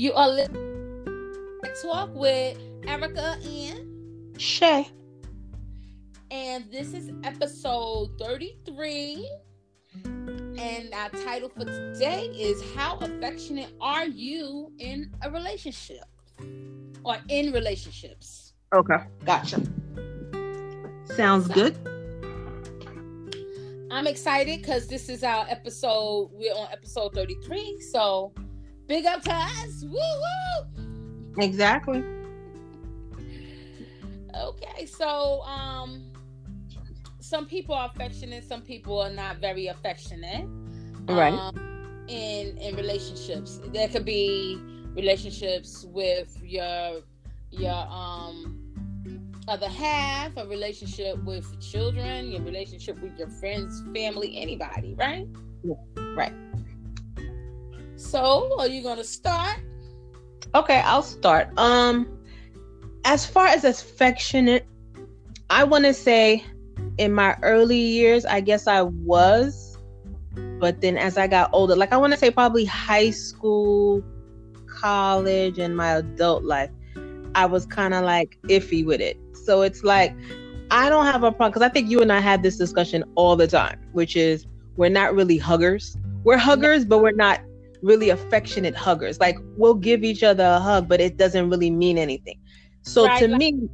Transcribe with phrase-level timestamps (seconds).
[0.00, 1.34] You are listening
[1.82, 4.88] talk with Erica and Shay.
[6.30, 9.30] And this is episode 33.
[10.06, 16.06] And our title for today is How Affectionate Are You in a Relationship?
[17.04, 18.54] Or in relationships.
[18.74, 19.60] Okay, gotcha.
[21.14, 21.76] Sounds so, good.
[23.90, 26.30] I'm excited because this is our episode.
[26.32, 27.82] We're on episode 33.
[27.82, 28.32] So
[28.90, 29.84] big up to us.
[29.84, 31.38] Woo woo.
[31.38, 32.02] Exactly.
[34.36, 36.10] Okay, so um
[37.20, 40.44] some people are affectionate, some people are not very affectionate.
[41.08, 41.32] Right.
[41.32, 43.60] Um, in in relationships.
[43.72, 44.58] There could be
[44.96, 47.02] relationships with your
[47.52, 48.34] your um
[49.46, 55.28] other half, a relationship with children, your relationship with your friends, family, anybody, right?
[55.62, 55.74] Yeah,
[56.16, 56.34] right.
[58.00, 59.58] So, are you gonna start?
[60.54, 61.50] Okay, I'll start.
[61.58, 62.08] Um,
[63.04, 64.66] as far as affectionate,
[65.50, 66.42] I want to say,
[66.96, 69.76] in my early years, I guess I was,
[70.58, 74.02] but then as I got older, like I want to say probably high school,
[74.66, 76.70] college, and my adult life,
[77.34, 79.18] I was kind of like iffy with it.
[79.44, 80.16] So it's like
[80.70, 83.36] I don't have a problem because I think you and I had this discussion all
[83.36, 85.98] the time, which is we're not really huggers.
[86.24, 87.40] We're huggers, but we're not
[87.82, 89.20] really affectionate huggers.
[89.20, 92.38] Like we'll give each other a hug, but it doesn't really mean anything.
[92.82, 93.68] So right, to like, me,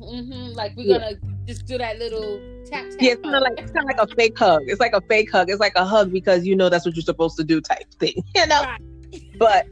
[0.00, 0.98] mm-hmm, like we're yeah.
[0.98, 2.98] gonna just do that little tap tap.
[3.00, 4.62] Yeah, it's kind of like it's kind of like a fake hug.
[4.66, 5.50] It's like a fake hug.
[5.50, 8.22] It's like a hug because you know that's what you're supposed to do type thing,
[8.34, 8.62] you know.
[8.62, 8.80] Right.
[9.38, 9.66] but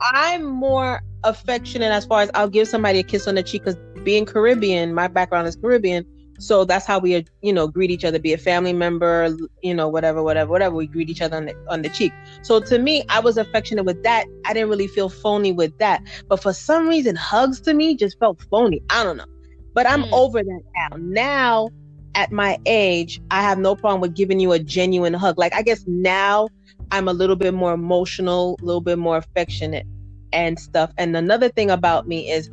[0.00, 3.78] I'm more affectionate as far as I'll give somebody a kiss on the cheek because
[4.02, 6.04] being Caribbean, my background is Caribbean.
[6.42, 9.86] So that's how we, you know, greet each other, be a family member, you know,
[9.86, 10.74] whatever, whatever, whatever.
[10.74, 12.12] We greet each other on the, on the cheek.
[12.42, 14.26] So to me, I was affectionate with that.
[14.44, 16.02] I didn't really feel phony with that.
[16.28, 18.82] But for some reason, hugs to me just felt phony.
[18.90, 19.26] I don't know.
[19.72, 20.12] But I'm mm.
[20.12, 20.96] over that now.
[20.98, 21.68] Now,
[22.16, 25.38] at my age, I have no problem with giving you a genuine hug.
[25.38, 26.48] Like, I guess now
[26.90, 29.86] I'm a little bit more emotional, a little bit more affectionate
[30.32, 30.92] and stuff.
[30.98, 32.50] And another thing about me is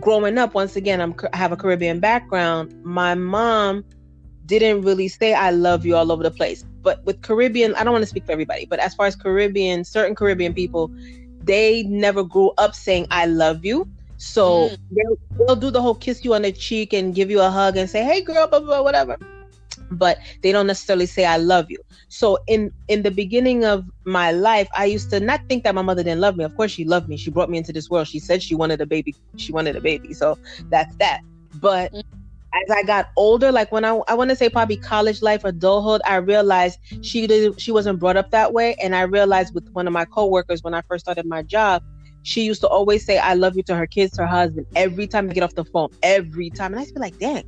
[0.00, 2.74] growing up, once again, I'm, I have a Caribbean background.
[2.84, 3.84] My mom
[4.46, 6.64] didn't really say I love you all over the place.
[6.82, 9.84] But with Caribbean, I don't want to speak for everybody, but as far as Caribbean,
[9.84, 10.90] certain Caribbean people,
[11.42, 13.88] they never grew up saying I love you.
[14.18, 14.78] So mm.
[14.92, 17.76] they'll, they'll, do the whole kiss you on the cheek and give you a hug
[17.76, 19.18] and say, "Hey, girl," blah, blah, blah whatever
[19.90, 21.78] but they don't necessarily say I love you.
[22.08, 25.82] So in in the beginning of my life, I used to not think that my
[25.82, 26.44] mother didn't love me.
[26.44, 27.16] Of course she loved me.
[27.16, 28.08] She brought me into this world.
[28.08, 29.14] She said she wanted a baby.
[29.36, 30.12] She wanted a baby.
[30.14, 30.38] So
[30.70, 31.20] that's that.
[31.56, 32.02] But mm.
[32.54, 36.00] as I got older, like when I I want to say probably college life, adulthood,
[36.04, 38.76] I realized she did she wasn't brought up that way.
[38.82, 41.82] And I realized with one of my coworkers when I first started my job,
[42.22, 45.30] she used to always say I love you to her kids, her husband, every time
[45.30, 46.72] I get off the phone, every time.
[46.72, 47.44] And I used to be like, dang,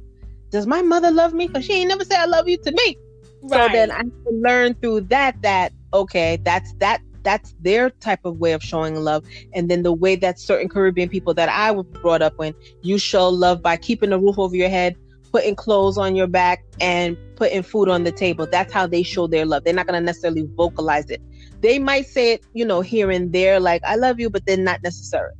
[0.50, 1.46] does my mother love me?
[1.46, 2.96] Because she ain't never said I love you to me.
[3.42, 3.66] Right.
[3.66, 8.52] So then I learned through that that okay, that's that that's their type of way
[8.52, 9.24] of showing love.
[9.52, 12.98] And then the way that certain Caribbean people that I was brought up when you
[12.98, 14.96] show love by keeping a roof over your head,
[15.30, 18.46] putting clothes on your back, and putting food on the table.
[18.50, 19.64] That's how they show their love.
[19.64, 21.20] They're not gonna necessarily vocalize it.
[21.60, 24.64] They might say it, you know, here and there, like I love you, but then
[24.64, 25.34] not necessarily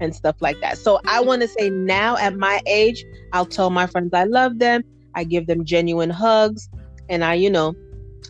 [0.00, 0.78] and stuff like that.
[0.78, 4.58] So I want to say now at my age, I'll tell my friends I love
[4.58, 4.82] them.
[5.14, 6.68] I give them genuine hugs.
[7.08, 7.74] And I, you know,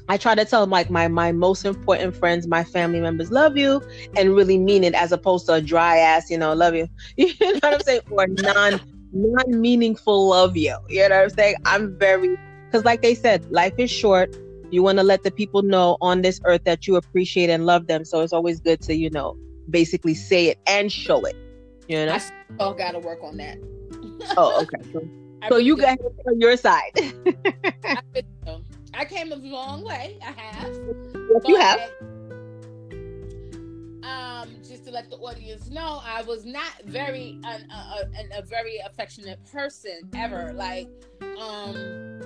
[0.08, 3.56] I try to tell them like my my most important friends, my family members, love
[3.56, 3.82] you,
[4.16, 6.88] and really mean it, as opposed to a dry ass, you know, love you.
[7.16, 8.00] You know what I'm saying?
[8.10, 8.80] Or non
[9.12, 10.76] non meaningful love you.
[10.88, 11.56] You know what I'm saying?
[11.66, 12.36] I'm very
[12.66, 14.34] because, like they said, life is short.
[14.70, 17.86] You want to let the people know on this earth that you appreciate and love
[17.86, 18.04] them.
[18.04, 19.36] So it's always good to, you know,
[19.70, 21.36] basically say it and show it.
[21.88, 23.58] You know, I still got to work on that.
[24.36, 24.90] oh, okay.
[24.92, 25.00] So,
[25.48, 26.92] so you got on your side.
[27.84, 27.98] I,
[28.92, 30.18] I, came a long way.
[30.22, 30.68] I have.
[30.68, 31.80] Yes, you have.
[34.02, 38.04] Um, just to let the audience know, I was not very a, a,
[38.34, 40.52] a, a very affectionate person ever.
[40.52, 40.88] Like,
[41.38, 42.20] um,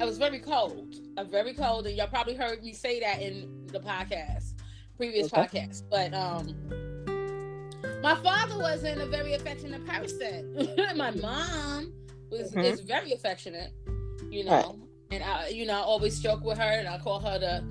[0.00, 0.94] I was very cold.
[1.16, 4.54] I'm very cold, and y'all probably heard me say that in the podcast,
[4.96, 5.42] previous okay.
[5.42, 5.82] podcast.
[5.90, 6.93] But um,
[8.02, 10.68] my father wasn't a very affectionate person.
[10.96, 11.92] my mom
[12.30, 12.60] was mm-hmm.
[12.60, 13.72] is very affectionate,
[14.30, 14.50] you know.
[14.50, 14.74] Right.
[15.10, 17.64] And I, you know, I always joke with her, and I call her the,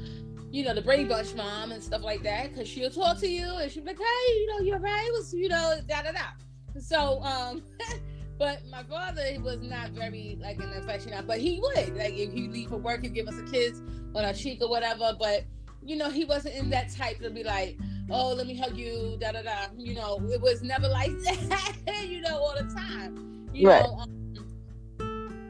[0.51, 3.57] you know, the Brady Bunch mom and stuff like that, because she'll talk to you
[3.57, 6.79] and she'll be like, hey, you know, you're right, was, you know, da da da.
[6.79, 7.63] So, um,
[8.39, 12.47] but my father was not very like an affectionate, but he would like if he
[12.47, 13.81] leave for work, he'd give us a kiss
[14.15, 15.13] on our cheek or whatever.
[15.19, 15.45] But
[15.85, 17.77] you know, he wasn't in that type to be like,
[18.09, 19.67] oh, let me hug you, da da da.
[19.77, 21.75] You know, it was never like that,
[22.07, 23.49] you know, all the time.
[23.53, 23.83] You right.
[23.83, 25.43] know, um,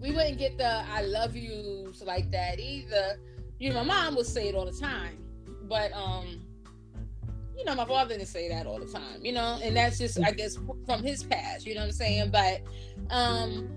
[0.00, 3.18] we wouldn't get the I love yous like that either.
[3.58, 5.18] You know, my mom would say it all the time,
[5.68, 6.42] but um,
[7.56, 10.20] you know, my father didn't say that all the time, you know, and that's just,
[10.20, 12.30] I guess, from his past, you know what I'm saying?
[12.30, 12.62] But
[13.10, 13.68] um,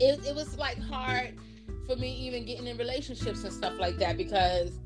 [0.00, 1.34] it, it was like hard
[1.86, 4.80] for me even getting in relationships and stuff like that because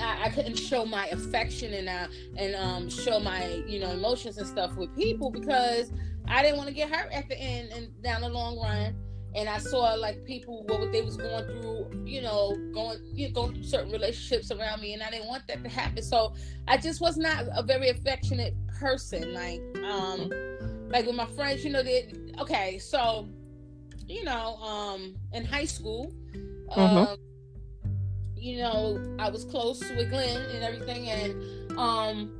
[0.00, 4.38] I, I couldn't show my affection and uh, and um, show my you know emotions
[4.38, 5.92] and stuff with people because
[6.26, 8.94] I didn't want to get hurt at the end and down the long run.
[9.34, 13.34] And I saw like people what they was going through, you know, going you know,
[13.34, 16.02] going through certain relationships around me, and I didn't want that to happen.
[16.02, 16.34] So
[16.66, 19.34] I just was not a very affectionate person.
[19.34, 20.30] Like um,
[20.88, 22.10] like with my friends, you know, they
[22.40, 23.28] okay, so
[24.08, 26.12] you know, um, in high school,
[26.74, 27.14] mm-hmm.
[28.40, 32.32] You know, I was close with Glenn and everything, and um,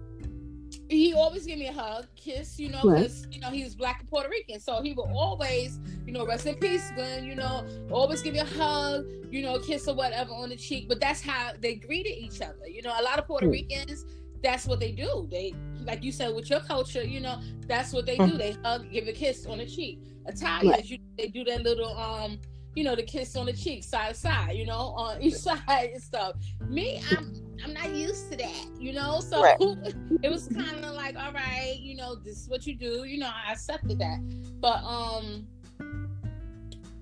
[0.89, 3.35] he always give me a hug, kiss, you know, because right.
[3.35, 6.47] you know he was black and Puerto Rican, so he would always, you know, rest
[6.47, 7.25] in peace, Glenn.
[7.25, 10.89] You know, always give me a hug, you know, kiss or whatever on the cheek.
[10.89, 12.67] But that's how they greeted each other.
[12.67, 13.53] You know, a lot of Puerto mm.
[13.53, 14.07] Ricans,
[14.43, 15.29] that's what they do.
[15.31, 15.55] They,
[15.85, 18.25] like you said, with your culture, you know, that's what they do.
[18.25, 18.39] Mm.
[18.39, 20.01] They hug, give a kiss on the cheek.
[20.27, 20.91] Italians, right.
[20.91, 22.39] you, they do that little um
[22.79, 25.91] you know, the kiss on the cheek, side to side, you know, on each side
[25.93, 26.37] and stuff.
[26.69, 27.35] Me, I'm
[27.65, 29.19] I'm not used to that, you know.
[29.19, 29.57] So right.
[30.23, 33.19] it was kind of like, all right, you know, this is what you do, you
[33.19, 33.29] know.
[33.29, 34.21] I accepted that,
[34.61, 35.49] but um,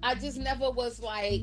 [0.02, 1.42] I just never was like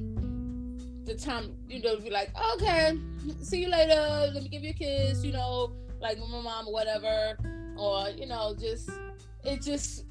[1.05, 2.97] the time, you know, be like, okay,
[3.39, 4.31] see you later.
[4.33, 7.37] Let me give you a kiss, you know, like with my mom or whatever,
[7.77, 8.89] or you know, just
[9.43, 10.05] it just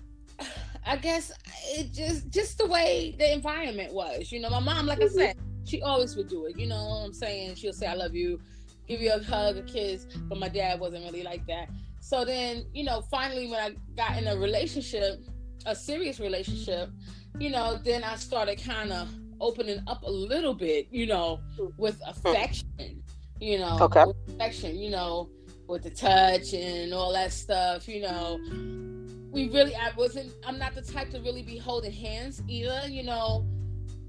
[0.85, 1.33] I guess
[1.71, 4.33] it just just the way the environment was.
[4.33, 5.15] You know, my mom, like I mm-hmm.
[5.15, 6.59] said, she always would do it.
[6.59, 7.55] You know what I'm saying?
[7.55, 8.41] She'll say, I love you,
[8.89, 10.07] give you a hug, a kiss.
[10.29, 11.69] But my dad wasn't really like that.
[12.01, 15.21] So then, you know, finally when I got in a relationship,
[15.67, 16.91] a serious relationship,
[17.39, 19.09] you know, then I started kind of
[19.41, 21.41] opening up a little bit, you know,
[21.77, 23.03] with affection,
[23.41, 24.05] you know, okay.
[24.29, 25.31] affection, you know,
[25.69, 28.92] with the touch and all that stuff, you know
[29.33, 33.03] we really I wasn't I'm not the type to really be holding hands either, you
[33.03, 33.47] know.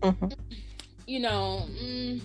[0.01, 0.27] Mm-hmm.
[1.07, 2.21] You know, mm,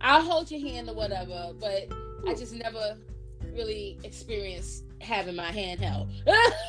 [0.00, 1.88] I'll hold your hand or whatever, but
[2.26, 2.96] I just never
[3.52, 6.10] really experienced having my hand held.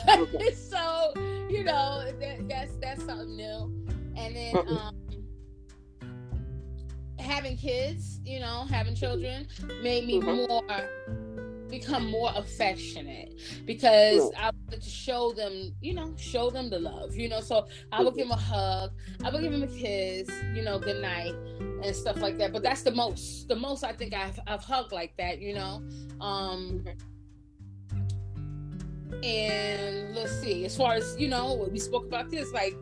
[0.09, 0.53] okay.
[0.55, 1.13] so,
[1.49, 3.71] you know, that, that's that's something new.
[4.17, 4.77] And then mm-hmm.
[4.77, 4.95] um
[7.19, 9.47] having kids, you know, having children
[9.81, 10.47] made me mm-hmm.
[10.47, 16.79] more become more affectionate because I wanted to show them, you know, show them the
[16.79, 17.41] love, you know.
[17.41, 18.91] So I would give him a hug,
[19.23, 21.33] I would give him a kiss, you know, good night
[21.83, 22.53] and stuff like that.
[22.53, 25.83] But that's the most, the most I think I've, I've hugged like that, you know.
[26.21, 26.85] Um,
[29.23, 32.75] and let's see, as far as you know, we spoke about this, like,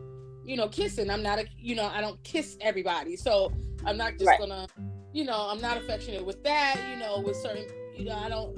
[0.44, 1.10] you know, kissing.
[1.10, 3.52] I'm not a, you know, I don't kiss everybody, so
[3.86, 4.38] I'm not just right.
[4.38, 4.66] gonna,
[5.12, 7.66] you know, I'm not affectionate with that, you know, with certain
[7.96, 8.56] you know, I don't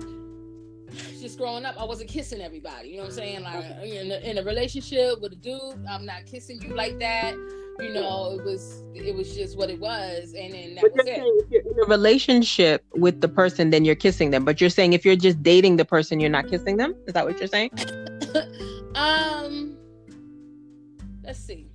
[1.21, 2.89] just growing up, I wasn't kissing everybody.
[2.89, 3.43] You know what I'm saying?
[3.43, 7.35] Like in a, in a relationship with a dude, I'm not kissing you like that.
[7.79, 11.07] You know, it was it was just what it was, and then that but was
[11.07, 11.21] it.
[11.21, 14.45] If you're in a relationship with the person, then you're kissing them.
[14.45, 16.95] But you're saying if you're just dating the person, you're not kissing them.
[17.07, 17.71] Is that what you're saying?
[18.95, 19.77] um,
[21.23, 21.69] let's see.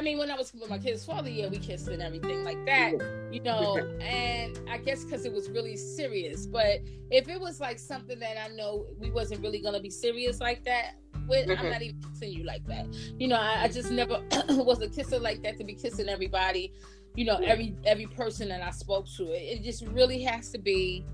[0.00, 2.64] I mean, when I was with my kid's father, yeah, we kissed and everything like
[2.64, 2.92] that,
[3.30, 3.76] you know.
[4.00, 6.46] And I guess because it was really serious.
[6.46, 6.80] But
[7.10, 10.64] if it was like something that I know we wasn't really gonna be serious like
[10.64, 10.94] that
[11.28, 11.62] with, mm-hmm.
[11.62, 12.86] I'm not even kissing you like that.
[13.18, 16.72] You know, I, I just never was a kisser like that to be kissing everybody.
[17.14, 19.24] You know, every every person that I spoke to.
[19.24, 21.04] It, it just really has to be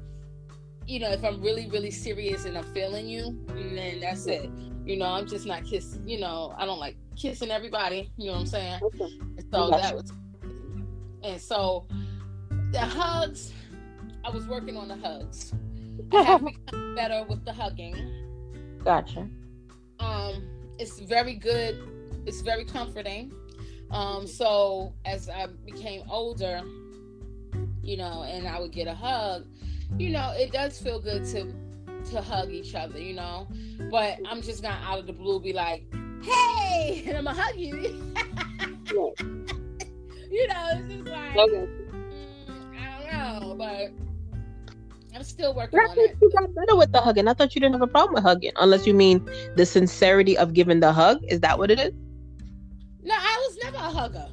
[0.86, 4.50] you know, if I'm really, really serious and I'm feeling you, then that's it.
[4.84, 6.08] You know, I'm just not kissing.
[6.08, 8.10] You know, I don't like kissing everybody.
[8.16, 8.80] You know what I'm saying?
[8.82, 9.08] Okay.
[9.52, 10.12] So that was,
[11.22, 11.86] and so
[12.72, 13.52] the hugs.
[14.24, 15.54] I was working on the hugs.
[16.12, 18.80] I have become better with the hugging.
[18.84, 19.28] Gotcha.
[20.00, 21.78] Um, it's very good.
[22.26, 23.32] It's very comforting.
[23.90, 26.60] Um, so as I became older,
[27.82, 29.46] you know, and I would get a hug,
[29.98, 31.52] you know, it does feel good to
[32.10, 33.48] to hug each other, you know.
[33.90, 35.84] But I'm just not out of the blue be like,
[36.22, 37.76] hey, and I'm gonna hug you.
[40.30, 41.68] you know, it's just like okay.
[42.46, 43.92] mm, I don't know, but
[45.14, 46.16] I'm still working on it.
[46.20, 47.26] You got better with the hugging.
[47.26, 49.26] I thought you didn't have a problem with hugging, unless you mean
[49.56, 51.20] the sincerity of giving the hug.
[51.28, 51.92] Is that what it is?
[53.02, 54.28] No, I was never a hugger.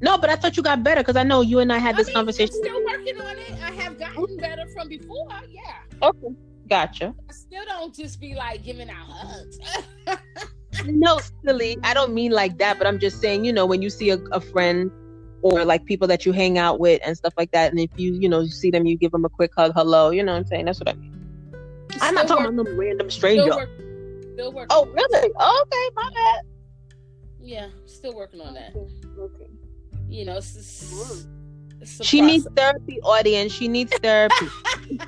[0.00, 2.08] No, but I thought you got better because I know you and I had this
[2.08, 2.54] I mean, conversation.
[2.54, 3.52] I'm still working on it.
[3.62, 5.28] I have gotten better from before.
[5.50, 6.08] Yeah.
[6.08, 6.28] Okay.
[6.68, 7.14] Gotcha.
[7.28, 9.58] I still don't just be like giving out hugs.
[10.84, 11.78] no, silly.
[11.82, 14.18] I don't mean like that, but I'm just saying, you know, when you see a,
[14.32, 14.90] a friend
[15.42, 18.14] or like people that you hang out with and stuff like that, and if you,
[18.14, 20.10] you know, you see them, you give them a quick hug, hello.
[20.10, 20.64] You know what I'm saying?
[20.64, 21.12] That's what I mean.
[21.92, 23.44] Still I'm not talking about no random stranger.
[23.44, 23.70] Still, work,
[24.34, 24.68] still working.
[24.70, 25.30] Oh, really?
[25.38, 26.40] Oh, okay, my bad.
[27.40, 28.74] Yeah, still working on that.
[28.74, 29.46] Okay.
[30.08, 30.90] You know, it's, it's,
[32.06, 32.20] she process.
[32.20, 33.52] needs therapy, audience.
[33.52, 34.34] She needs therapy.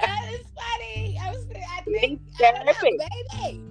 [0.00, 1.18] that is funny.
[1.20, 2.98] I was, I think, therapy.
[3.32, 3.69] baby.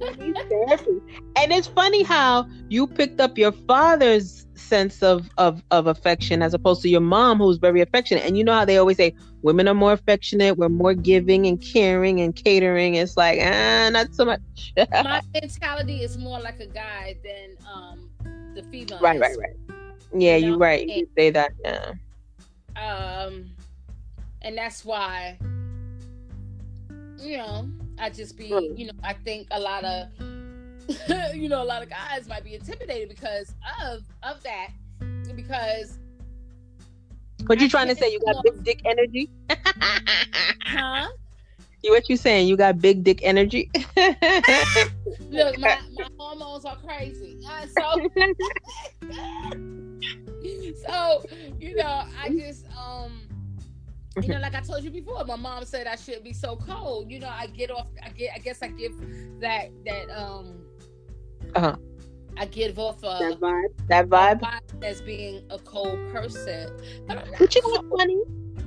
[0.00, 1.00] Therapy.
[1.36, 6.54] And it's funny how you picked up your father's sense of, of of affection as
[6.54, 8.24] opposed to your mom who's very affectionate.
[8.24, 11.60] And you know how they always say women are more affectionate, we're more giving and
[11.60, 12.94] caring and catering.
[12.94, 14.40] It's like, ah, not so much.
[14.76, 18.10] My mentality is more like a guy than um
[18.54, 19.00] the female.
[19.00, 19.56] Right, right, right.
[20.16, 20.88] Yeah, you are right.
[20.88, 21.52] You say that.
[21.64, 21.92] Yeah.
[22.76, 23.50] Um
[24.42, 25.38] and that's why
[27.18, 28.46] you know i just be
[28.76, 30.08] you know i think a lot of
[31.34, 34.68] you know a lot of guys might be intimidated because of of that.
[35.34, 35.98] Because
[37.46, 39.30] what you trying to say you got big dick energy?
[40.66, 41.08] Huh?
[41.82, 43.70] You what you saying you got big dick energy?
[45.30, 47.38] Look my, my hormones are crazy.
[47.46, 48.08] Uh, so
[50.86, 51.24] so
[51.58, 53.23] you know i just um
[54.22, 57.10] you know, like I told you before, my mom said I should be so cold.
[57.10, 57.88] You know, I get off.
[58.02, 58.30] I get.
[58.34, 58.92] I guess I give
[59.40, 60.64] that that um.
[61.54, 61.76] Uh huh.
[62.36, 63.86] I give off a, that vibe.
[63.88, 64.40] That vibe.
[64.40, 66.70] vibe as being a cold person.
[67.06, 68.22] But, but you know what's funny?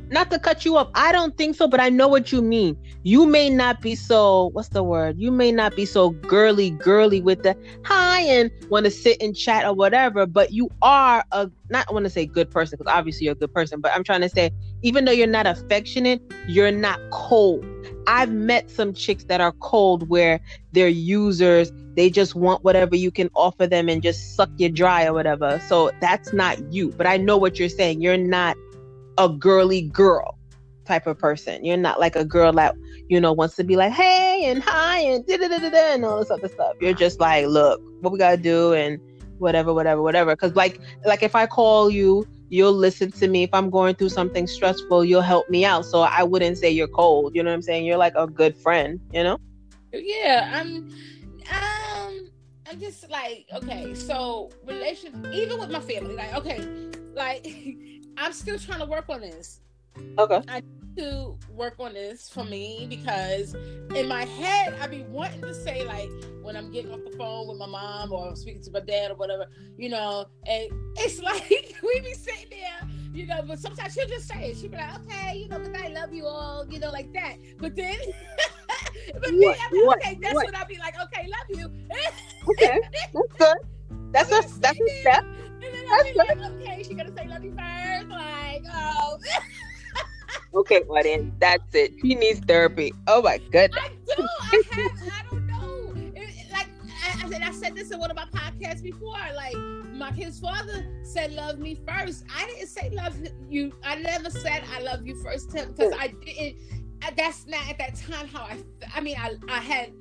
[0.10, 2.78] Not to cut you off, I don't think so, but I know what you mean.
[3.04, 5.18] You may not be so, what's the word?
[5.20, 9.36] You may not be so girly, girly with the hi and want to sit and
[9.36, 13.26] chat or whatever, but you are a, not want to say good person, because obviously
[13.26, 16.72] you're a good person, but I'm trying to say, even though you're not affectionate, you're
[16.72, 17.66] not cold.
[18.08, 20.40] I've met some chicks that are cold where
[20.72, 25.06] they're users, they just want whatever you can offer them and just suck you dry
[25.06, 25.60] or whatever.
[25.68, 26.92] So that's not you.
[26.92, 28.02] But I know what you're saying.
[28.02, 28.56] You're not
[29.18, 30.38] a girly girl
[30.86, 31.64] type of person.
[31.64, 32.76] You're not like a girl that,
[33.10, 36.06] you know, wants to be like, hey and hi and da da da da and
[36.06, 36.76] all this other stuff.
[36.80, 39.00] You're just like, look, what we gotta do and
[39.40, 40.36] whatever, whatever, whatever.
[40.36, 43.44] Cause like like if I call you, you'll listen to me.
[43.44, 45.86] If I'm going through something stressful, you'll help me out.
[45.86, 47.36] So I wouldn't say you're cold.
[47.36, 47.86] You know what I'm saying?
[47.86, 49.38] You're like a good friend, you know?
[49.94, 50.90] Yeah, I'm
[51.52, 52.30] um
[52.70, 56.66] I'm just like, okay, so relation even with my family, like, okay,
[57.14, 57.46] like
[58.18, 59.62] I'm still trying to work on this.
[60.18, 60.42] Okay.
[60.48, 63.56] I need to work on this for me because
[63.96, 66.10] in my head I be wanting to say like
[66.42, 69.12] when I'm getting off the phone with my mom or I'm speaking to my dad
[69.12, 69.48] or whatever,
[69.78, 74.28] you know, and it's like we be sitting there, you know, but sometimes she'll just
[74.28, 74.58] say it.
[74.58, 77.36] She'll be like, okay, you know, good night, love you all, you know, like that.
[77.60, 77.98] But then
[79.22, 80.46] but me, I'm like, what, okay, that's what?
[80.46, 81.72] when I be like, okay, love you.
[82.50, 82.80] okay,
[83.14, 83.58] that's good.
[84.12, 85.24] That's a that's a step.
[85.24, 87.87] And then I'll be like, okay, she gonna say love you first,
[88.64, 90.60] like, oh.
[90.60, 91.94] okay, well then, that's it.
[92.02, 92.94] She needs therapy.
[93.08, 93.80] Oh my goodness.
[93.84, 94.28] I do.
[94.42, 94.92] I have.
[95.12, 95.94] I don't know.
[96.16, 96.68] It, like
[97.04, 99.18] I, I said, I said this in one of my podcasts before.
[99.36, 99.56] Like
[99.94, 102.26] my kid's father said, "Love me first.
[102.36, 103.16] I didn't say love
[103.50, 103.74] you.
[103.84, 106.58] I never said I love you first because I didn't.
[107.16, 108.58] That's not at that time how I.
[108.96, 109.94] I mean, I I had.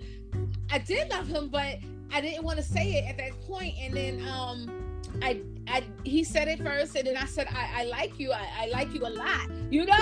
[0.70, 1.78] I did love him, but
[2.12, 4.85] I didn't want to say it at that point, and then um
[5.22, 8.32] I, I, he said it first, and then I said, I, I like you.
[8.32, 9.50] I, I like you a lot.
[9.70, 9.94] You know.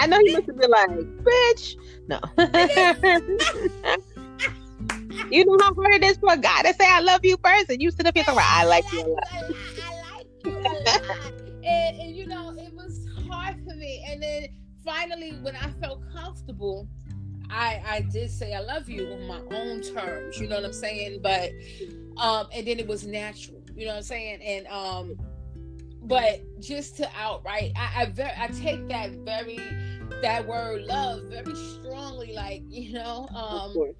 [0.00, 0.88] I know he must have been like,
[1.24, 1.76] bitch.
[2.08, 2.20] No.
[5.30, 7.70] you know how hard it is for a guy to say I love you first,
[7.70, 9.24] and you sit up here and I like you a lot.
[9.32, 11.00] I, like you a lot.
[11.64, 14.04] and, and you know, it was hard for me.
[14.08, 14.46] And then
[14.84, 16.88] finally, when I felt comfortable,
[17.50, 20.38] I I did say I love you on my own terms.
[20.38, 21.20] You know what I'm saying?
[21.22, 21.50] But
[22.16, 23.63] um, and then it was natural.
[23.74, 24.40] You know what I'm saying?
[24.42, 25.16] And um,
[26.02, 29.58] but just to outright, I I, very, I take that very
[30.22, 33.28] that word love very strongly, like you know.
[33.34, 33.94] Um,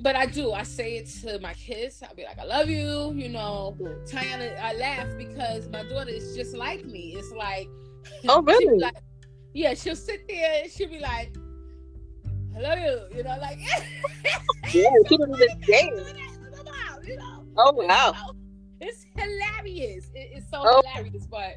[0.00, 0.52] but I do.
[0.52, 2.02] I say it to my kids.
[2.06, 3.12] I'll be like, I love you.
[3.14, 7.16] You know, Tiana, I laugh because my daughter is just like me.
[7.16, 7.68] It's like,
[8.28, 8.78] oh really?
[8.78, 8.96] Like,
[9.54, 11.36] yeah, she'll sit there and she'll be like,
[12.56, 13.16] I love you.
[13.16, 13.58] You know, like
[14.72, 15.90] yeah, she doesn't even say
[17.56, 18.34] Oh wow.
[18.80, 20.06] It's hilarious.
[20.14, 20.82] It, it's so oh.
[20.84, 21.56] hilarious, but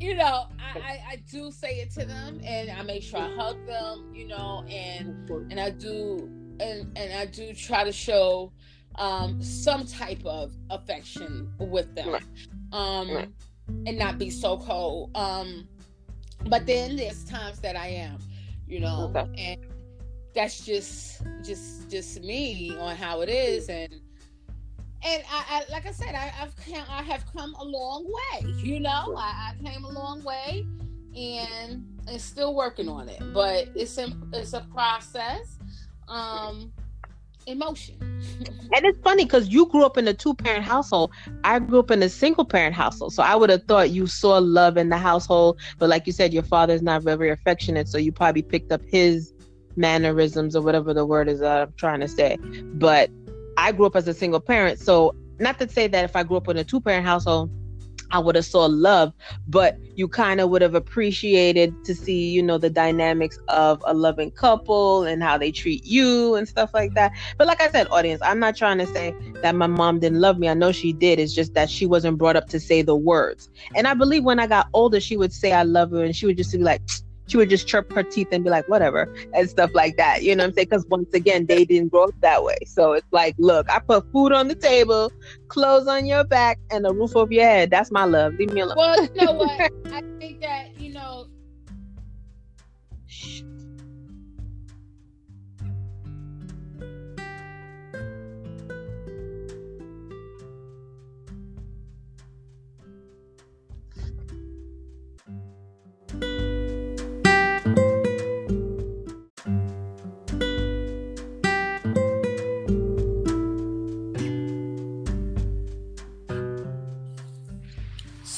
[0.00, 3.34] you know, I, I, I, do say it to them, and I make sure I
[3.36, 6.28] hug them, you know, and and I do
[6.60, 8.52] and and I do try to show
[8.96, 12.16] um, some type of affection with them,
[12.72, 13.28] um, right.
[13.86, 15.10] and not be so cold.
[15.16, 15.68] Um,
[16.46, 18.18] but then there's times that I am,
[18.66, 19.56] you know, okay.
[19.56, 19.66] and
[20.34, 24.00] that's just just just me on how it is, and
[25.04, 26.54] and I, I like I said, I, have
[26.88, 28.50] I have come a long way.
[28.56, 30.66] You know, I, I came a long way,
[31.14, 33.22] and and still working on it.
[33.32, 35.58] But it's a, it's a process.
[36.08, 36.72] Um,
[37.46, 37.96] emotion.
[38.00, 41.10] and it's funny because you grew up in a two parent household.
[41.44, 43.12] I grew up in a single parent household.
[43.12, 45.60] So I would have thought you saw love in the household.
[45.78, 47.88] But like you said, your father's not very affectionate.
[47.88, 49.34] So you probably picked up his
[49.76, 52.36] mannerisms or whatever the word is that I'm trying to say.
[52.74, 53.10] But
[53.56, 54.78] I grew up as a single parent.
[54.78, 57.50] So not to say that if I grew up in a two parent household,
[58.10, 59.12] I would have saw love,
[59.48, 63.94] but you kind of would have appreciated to see, you know, the dynamics of a
[63.94, 67.12] loving couple and how they treat you and stuff like that.
[67.38, 70.38] But like I said, audience, I'm not trying to say that my mom didn't love
[70.38, 70.48] me.
[70.48, 71.18] I know she did.
[71.18, 73.48] It's just that she wasn't brought up to say the words.
[73.74, 76.26] And I believe when I got older, she would say I love her and she
[76.26, 76.82] would just be like,
[77.26, 80.22] she would just chirp her teeth and be like, whatever, and stuff like that.
[80.22, 80.68] You know what I'm saying?
[80.70, 82.58] Because once again, they didn't grow up that way.
[82.66, 85.12] So it's like, look, I put food on the table,
[85.48, 87.70] clothes on your back, and a roof over your head.
[87.70, 88.34] That's my love.
[88.34, 88.76] Leave me alone.
[88.76, 89.72] Well, you know what?
[89.86, 90.73] I think that,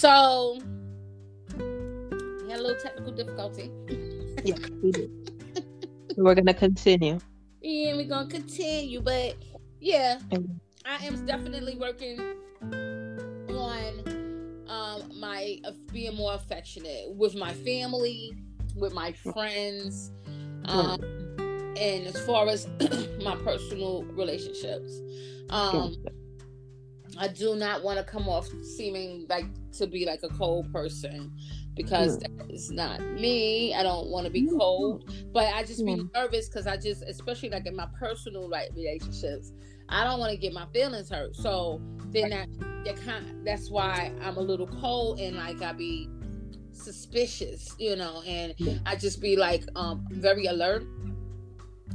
[0.07, 0.61] So
[1.57, 3.73] we had a little technical difficulty.
[4.45, 5.11] yeah, we did.
[6.17, 7.19] we're gonna continue.
[7.61, 9.35] Yeah, we're gonna continue, but
[9.81, 10.21] yeah,
[10.85, 12.21] I am definitely working
[13.51, 18.33] on um, my uh, being more affectionate with my family,
[18.77, 20.13] with my friends,
[20.67, 21.01] um,
[21.77, 22.69] and as far as
[23.25, 25.01] my personal relationships.
[25.51, 25.97] Um,
[27.19, 31.33] I do not want to come off seeming like to be like a cold person
[31.75, 32.23] because mm.
[32.23, 33.75] that is not me.
[33.75, 34.59] I don't want to be mm-hmm.
[34.59, 38.71] cold, but I just be nervous because I just, especially like in my personal like
[38.75, 39.53] relationships,
[39.89, 41.37] I don't want to get my feelings hurt.
[41.37, 42.49] So then that
[42.85, 46.09] that kind that's why I'm a little cold and like I be
[46.73, 50.85] suspicious, you know, and I just be like um very alert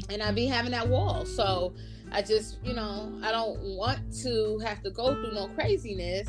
[0.09, 1.25] and I be having that wall.
[1.25, 1.73] So
[2.11, 6.27] I just, you know, I don't want to have to go through no craziness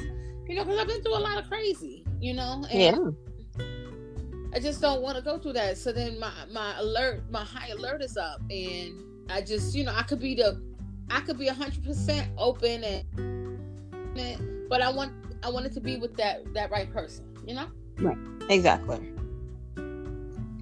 [0.52, 3.14] you know, because I've been through a lot of crazy, you know, and
[3.58, 3.64] yeah.
[4.54, 5.78] I just don't want to go through that.
[5.78, 9.94] So then my my alert, my high alert is up, and I just, you know,
[9.94, 10.60] I could be the,
[11.10, 16.16] I could be hundred percent open and, but I want I wanted to be with
[16.16, 17.68] that that right person, you know.
[17.98, 18.18] Right.
[18.50, 19.00] Exactly.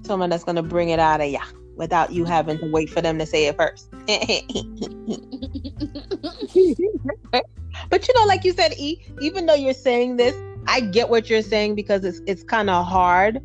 [0.03, 1.41] Someone that's gonna bring it out of ya
[1.81, 3.89] without you having to wait for them to say it first.
[7.89, 10.35] But you know, like you said, E, even though you're saying this,
[10.67, 13.41] I get what you're saying because it's it's kind of hard,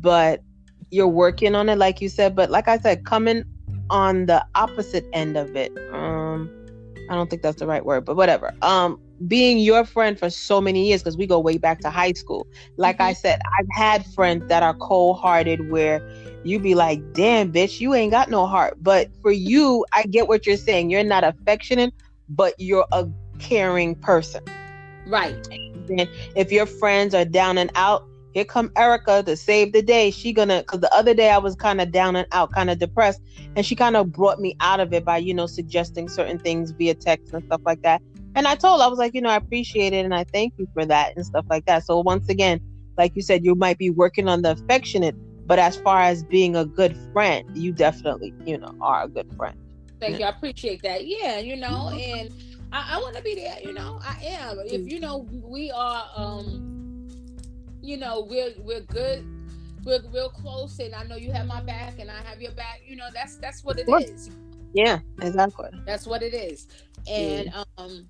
[0.00, 0.42] but
[0.90, 2.36] you're working on it, like you said.
[2.36, 3.44] But like I said, coming
[3.90, 6.50] on the opposite end of it, um,
[7.10, 8.54] I don't think that's the right word, but whatever.
[8.62, 12.12] Um, being your friend for so many years because we go way back to high
[12.12, 12.46] school.
[12.76, 13.08] Like mm-hmm.
[13.08, 16.00] I said, I've had friends that are cold hearted where
[16.44, 18.74] you be like, damn, bitch, you ain't got no heart.
[18.80, 20.90] But for you, I get what you're saying.
[20.90, 21.92] You're not affectionate,
[22.28, 24.44] but you're a caring person.
[25.06, 25.34] Right.
[25.88, 30.10] And if your friends are down and out, here come Erica to save the day.
[30.10, 32.78] She gonna because the other day I was kind of down and out, kind of
[32.78, 33.20] depressed,
[33.54, 36.72] and she kind of brought me out of it by you know suggesting certain things
[36.72, 38.02] via text and stuff like that.
[38.34, 40.66] And I told I was like, you know, I appreciate it and I thank you
[40.74, 41.84] for that and stuff like that.
[41.84, 42.60] So once again,
[42.98, 45.14] like you said, you might be working on the affectionate,
[45.46, 49.30] but as far as being a good friend, you definitely, you know, are a good
[49.36, 49.56] friend.
[50.00, 50.24] Thank you.
[50.24, 51.06] I appreciate that.
[51.06, 52.30] Yeah, you know, and
[52.72, 53.56] I, I want to be there.
[53.62, 54.58] You know, I am.
[54.64, 56.10] If you know, we are.
[56.16, 56.62] um
[57.84, 59.26] You know, we're we're good.
[59.84, 62.80] We're real close, and I know you have my back, and I have your back.
[62.88, 64.30] You know, that's that's what it is.
[64.72, 65.68] Yeah, exactly.
[65.84, 66.66] That's what it is,
[67.06, 67.64] and yeah.
[67.76, 68.08] um,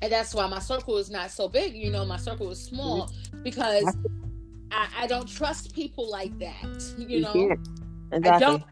[0.00, 1.74] and that's why my circle is not so big.
[1.74, 3.10] You know, my circle is small
[3.42, 3.96] because
[4.70, 6.82] I, I don't trust people like that.
[6.96, 7.54] You know, yeah,
[8.12, 8.28] exactly.
[8.30, 8.62] I don't.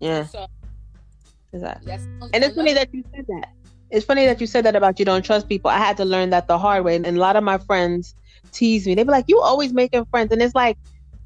[0.00, 0.26] Yeah.
[0.26, 0.46] So,
[1.52, 1.92] exactly.
[2.32, 3.48] And it's funny that you said that
[3.90, 5.70] it's funny that you said that about you don't trust people.
[5.70, 6.96] I had to learn that the hard way.
[6.96, 8.14] And a lot of my friends
[8.52, 8.94] tease me.
[8.94, 10.32] They be like, You always making friends.
[10.32, 10.78] And it's like,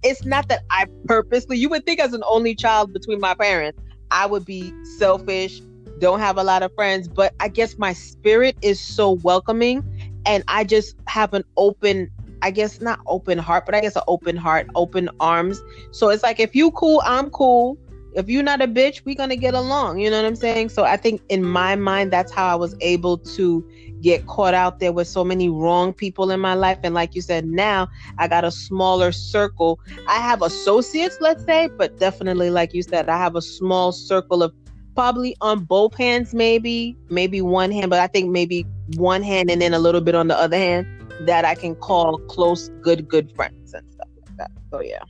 [0.03, 3.81] it's not that I purposely, you would think as an only child between my parents,
[4.11, 5.61] I would be selfish,
[5.99, 9.83] don't have a lot of friends, but I guess my spirit is so welcoming
[10.27, 12.11] and I just have an open
[12.45, 15.63] I guess not open heart, but I guess an open heart, open arms.
[15.93, 17.79] So it's like if you cool, I'm cool.
[18.15, 19.99] If you're not a bitch, we gonna get along.
[19.99, 20.69] You know what I'm saying?
[20.69, 23.67] So I think in my mind, that's how I was able to
[24.03, 26.79] get caught out there with so many wrong people in my life.
[26.83, 29.81] And like you said, now I got a smaller circle.
[30.07, 34.43] I have associates, let's say, but definitely, like you said, I have a small circle
[34.43, 34.53] of
[34.95, 39.63] probably on both hands, maybe, maybe one hand, but I think maybe one hand and
[39.63, 40.87] then a little bit on the other hand
[41.21, 44.51] that I can call close, good, good friends and stuff like that.
[44.71, 45.03] So yeah.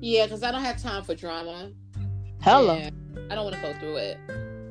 [0.00, 1.70] Yeah, because I don't have time for drama.
[2.40, 2.76] Hello.
[2.76, 2.90] Yeah,
[3.30, 4.18] I don't want to go through it.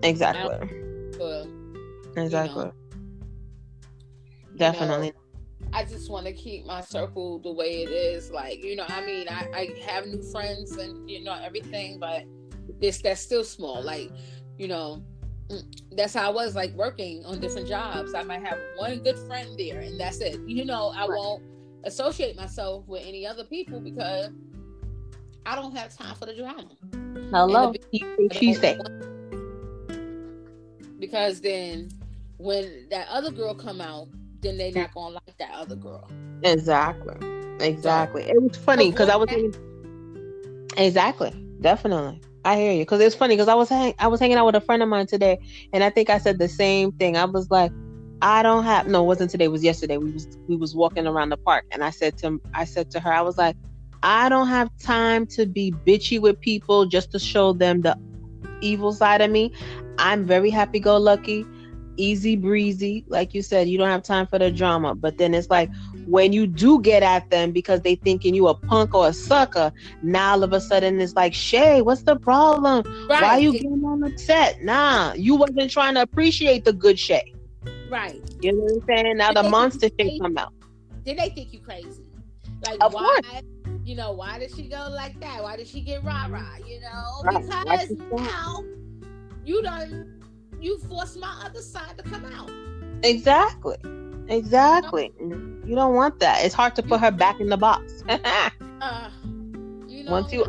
[0.03, 0.55] Exactly.
[2.15, 2.63] exactly.
[2.63, 2.73] You know,
[4.58, 5.08] Definitely.
[5.08, 8.32] You know, I just want to keep my circle the way it is.
[8.32, 12.23] Like, you know, I mean, I, I have new friends and, you know, everything, but
[12.79, 13.84] this that's still small.
[13.84, 14.12] Like,
[14.58, 15.03] you know,
[15.94, 18.14] that's how I was like working on different jobs.
[18.14, 20.40] I might have one good friend there and that's it.
[20.48, 21.44] You know, I won't
[21.84, 24.30] associate myself with any other people because
[25.46, 26.70] I don't have time for the drama.
[27.32, 27.74] Hello,
[28.32, 28.80] she said.
[31.00, 31.90] Because then
[32.38, 34.08] when that other girl come out,
[34.42, 36.10] then they not gonna like that other girl.
[36.44, 37.16] Exactly.
[37.60, 38.24] Exactly.
[38.24, 39.54] So, it was funny because I was thinking,
[40.78, 41.32] exactly,
[41.62, 42.22] definitely.
[42.45, 44.56] I hear you because it's funny because I was hang- I was hanging out with
[44.56, 45.39] a friend of mine today,
[45.73, 47.17] and I think I said the same thing.
[47.17, 47.71] I was like,
[48.21, 49.97] I don't have no, it wasn't today, it was yesterday.
[49.97, 52.99] We was we was walking around the park, and I said to I said to
[52.99, 53.56] her, I was like,
[54.04, 57.97] I don't have time to be bitchy with people just to show them the
[58.62, 59.52] evil side of me.
[59.97, 61.45] I'm very happy go lucky
[61.99, 65.49] easy breezy like you said you don't have time for the drama but then it's
[65.49, 65.69] like
[66.10, 69.72] when you do get at them because they thinking you a punk or a sucker
[70.02, 72.84] now all of a sudden it's like shay what's the problem?
[73.08, 73.22] Right.
[73.22, 77.34] why are you getting on upset nah you wasn't trying to appreciate the good shay.
[77.89, 78.22] Right.
[78.41, 79.17] You know what i'm saying?
[79.17, 80.54] Now did the monster shay come out.
[81.04, 82.04] Did they think you crazy?
[82.65, 83.43] Like of why course.
[83.86, 85.43] you know why did she go like that?
[85.43, 87.22] Why did she get rah-rah you know?
[87.24, 87.41] Right.
[87.41, 88.63] because now
[89.45, 90.19] you don't
[90.60, 92.52] you force my other side to come out.
[93.04, 93.78] Exactly.
[94.30, 95.12] Exactly.
[95.20, 96.46] You, don't want that.
[96.46, 98.04] It's hard to put her back in the box.
[98.10, 99.10] uh,
[99.88, 100.46] you know, Once you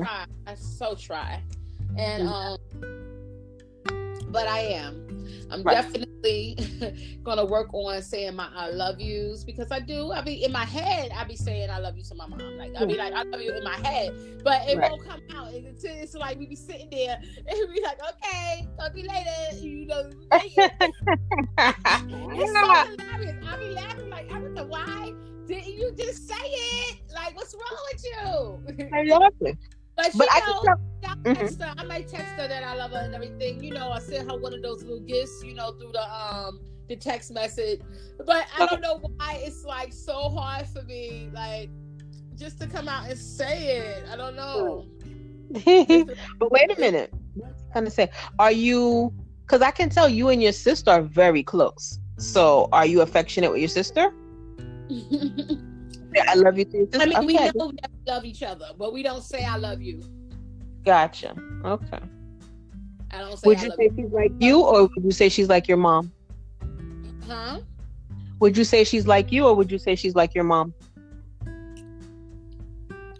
[0.00, 1.42] try, I so try.
[1.96, 2.58] And um
[4.30, 5.05] but I am.
[5.50, 5.74] I'm right.
[5.74, 6.56] definitely
[7.22, 10.12] gonna work on saying my I love yous because I do.
[10.12, 12.58] I be in my head, I be saying I love you to my mom.
[12.58, 14.90] Like I be like I love you in my head, but it right.
[14.90, 15.52] won't come out.
[15.52, 19.08] It's, it's like we be sitting there and we be like, okay, talk to you
[19.08, 19.64] later.
[19.64, 20.56] You know, it's
[22.52, 23.44] so hilarious.
[23.46, 25.12] I be laughing like I know why
[25.46, 27.00] didn't you just say it?
[27.14, 28.86] Like, what's wrong with you?
[28.98, 29.56] Exactly.
[29.96, 31.05] But, but I know, can tell.
[31.26, 31.60] Mm-hmm.
[31.60, 33.62] Her, I might text her that I love her and everything.
[33.62, 36.60] You know, I sent her one of those little gifts, you know, through the um
[36.88, 37.80] the text message.
[38.24, 41.68] But I don't know why it's like so hard for me, like
[42.36, 44.06] just to come out and say it.
[44.10, 44.86] I don't know.
[46.38, 47.12] but wait a minute.
[47.34, 48.08] What kind of say,
[48.38, 49.12] are you?
[49.42, 51.98] Because I can tell you and your sister are very close.
[52.18, 54.12] So, are you affectionate with your sister?
[54.88, 56.88] yeah, I love you too.
[56.94, 57.26] I mean, okay.
[57.26, 60.02] we know we love each other, but we don't say I love you.
[60.86, 61.34] Gotcha.
[61.64, 61.98] Okay.
[63.10, 63.48] I don't say.
[63.48, 66.12] Would you say she's like you, or would you say she's like your mom?
[67.26, 67.60] Huh?
[68.40, 70.72] Would you say she's like you, or would you say she's like your mom?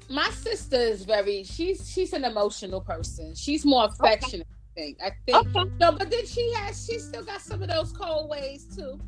[0.08, 1.42] My sister is very.
[1.42, 3.34] She's she's an emotional person.
[3.34, 4.46] She's more affectionate.
[4.78, 4.94] Okay.
[5.04, 5.36] I think.
[5.36, 5.56] I think.
[5.56, 5.70] Okay.
[5.80, 6.86] No, but then she has.
[6.86, 9.00] She still got some of those cold ways too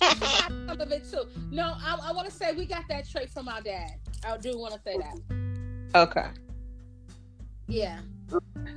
[0.00, 1.24] some of it too.
[1.50, 3.92] No, I, I want to say we got that trait from our dad.
[4.26, 5.98] I do want to say that.
[5.98, 6.26] Okay.
[7.66, 8.00] Yeah.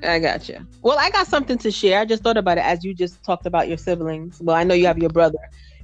[0.03, 0.65] I got you.
[0.81, 1.99] Well, I got something to share.
[1.99, 4.39] I just thought about it as you just talked about your siblings.
[4.41, 5.39] Well, I know you have your brother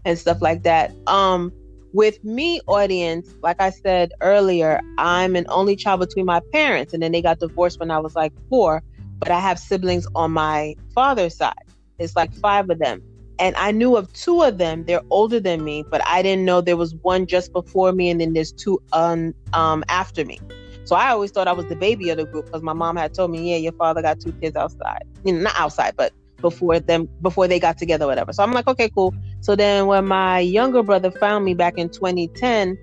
[0.05, 0.91] and stuff like that.
[1.07, 1.51] Um,
[1.93, 7.01] with me, audience, like I said earlier, I'm an only child between my parents, and
[7.03, 8.81] then they got divorced when I was like four.
[9.19, 11.53] But I have siblings on my father's side.
[11.99, 13.01] It's like five of them
[13.39, 14.85] and I knew of two of them.
[14.85, 18.21] They're older than me, but I didn't know there was one just before me, and
[18.21, 20.39] then there's two um, um after me.
[20.85, 23.13] So I always thought I was the baby of the group because my mom had
[23.13, 25.03] told me, "Yeah, your father got two kids outside.
[25.23, 28.67] You know, not outside, but before them, before they got together, whatever." So I'm like,
[28.67, 32.77] "Okay, cool." So then when my younger brother found me back in 2010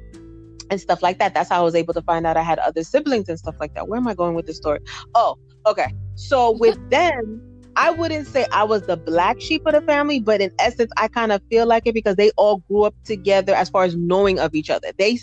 [0.71, 2.85] and stuff like that, that's how I was able to find out I had other
[2.85, 3.89] siblings and stuff like that.
[3.89, 4.81] Where am I going with this story?
[5.15, 5.37] Oh,
[5.67, 5.93] okay.
[6.15, 10.41] So with them I wouldn't say I was the black sheep of the family, but
[10.41, 13.71] in essence, I kind of feel like it because they all grew up together as
[13.71, 14.89] far as knowing of each other.
[14.99, 15.19] They,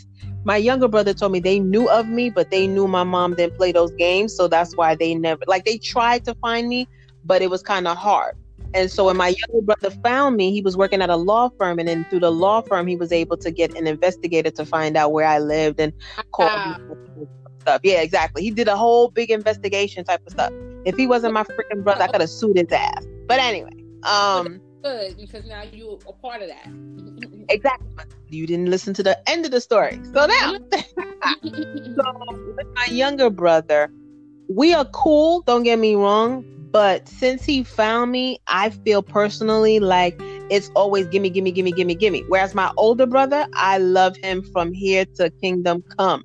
[0.47, 3.57] my younger brother told me they knew of me, but they knew my mom didn't
[3.57, 6.87] play those games, so that's why they never like they tried to find me,
[7.25, 8.33] but it was kind of hard.
[8.73, 11.79] And so when my younger brother found me, he was working at a law firm,
[11.79, 14.95] and then through the law firm, he was able to get an investigator to find
[14.95, 15.91] out where I lived and
[16.31, 16.77] call uh,
[17.59, 17.81] stuff.
[17.83, 18.41] Yeah, exactly.
[18.41, 20.53] He did a whole big investigation type of stuff.
[20.85, 23.05] If he wasn't my freaking brother, I could have sued his ass.
[23.25, 26.69] But anyway, um, good because now you're a part of that.
[27.49, 28.05] exactly.
[28.29, 29.99] You didn't listen to the end of the story.
[30.13, 32.03] So now, so
[32.57, 33.91] with my younger brother,
[34.49, 35.41] we are cool.
[35.41, 40.15] Don't get me wrong but since he found me, I feel personally like
[40.51, 42.23] it's always gimme, gimme, gimme, gimme, gimme.
[42.27, 46.23] Whereas my older brother, I love him from here to kingdom come.